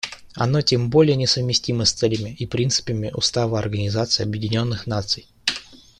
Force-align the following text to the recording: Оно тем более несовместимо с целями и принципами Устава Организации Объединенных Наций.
Оно 0.33 0.63
тем 0.63 0.89
более 0.89 1.15
несовместимо 1.15 1.85
с 1.85 1.93
целями 1.93 2.31
и 2.39 2.47
принципами 2.47 3.11
Устава 3.13 3.59
Организации 3.59 4.23
Объединенных 4.23 4.87
Наций. 4.87 5.27